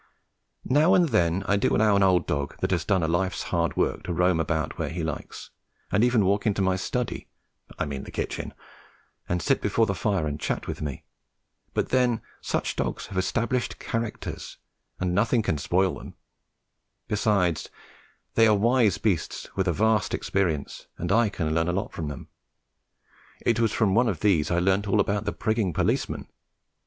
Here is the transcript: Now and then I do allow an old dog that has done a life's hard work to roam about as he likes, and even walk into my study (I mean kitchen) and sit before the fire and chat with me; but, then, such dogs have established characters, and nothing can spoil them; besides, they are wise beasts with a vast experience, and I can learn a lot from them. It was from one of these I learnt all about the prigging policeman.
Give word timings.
Now 0.65 0.95
and 0.95 1.09
then 1.09 1.43
I 1.47 1.57
do 1.57 1.75
allow 1.75 1.95
an 1.95 2.01
old 2.01 2.25
dog 2.25 2.57
that 2.61 2.71
has 2.71 2.83
done 2.83 3.03
a 3.03 3.07
life's 3.07 3.43
hard 3.43 3.75
work 3.77 4.01
to 4.05 4.13
roam 4.13 4.39
about 4.39 4.79
as 4.81 4.93
he 4.93 5.03
likes, 5.03 5.51
and 5.91 6.03
even 6.03 6.25
walk 6.25 6.47
into 6.47 6.59
my 6.59 6.75
study 6.75 7.27
(I 7.77 7.85
mean 7.85 8.03
kitchen) 8.05 8.55
and 9.29 9.43
sit 9.43 9.61
before 9.61 9.85
the 9.85 9.93
fire 9.93 10.25
and 10.25 10.39
chat 10.39 10.65
with 10.65 10.81
me; 10.81 11.05
but, 11.75 11.89
then, 11.89 12.23
such 12.41 12.75
dogs 12.75 13.05
have 13.05 13.17
established 13.19 13.77
characters, 13.77 14.57
and 14.99 15.13
nothing 15.13 15.43
can 15.43 15.59
spoil 15.59 15.93
them; 15.99 16.15
besides, 17.07 17.69
they 18.33 18.47
are 18.47 18.55
wise 18.57 18.97
beasts 18.97 19.55
with 19.55 19.67
a 19.67 19.71
vast 19.71 20.15
experience, 20.15 20.87
and 20.97 21.11
I 21.11 21.29
can 21.29 21.53
learn 21.53 21.67
a 21.67 21.73
lot 21.73 21.93
from 21.93 22.07
them. 22.07 22.27
It 23.45 23.59
was 23.59 23.71
from 23.71 23.93
one 23.93 24.09
of 24.09 24.21
these 24.21 24.49
I 24.49 24.57
learnt 24.57 24.87
all 24.87 24.99
about 24.99 25.25
the 25.25 25.31
prigging 25.31 25.73
policeman. 25.73 26.27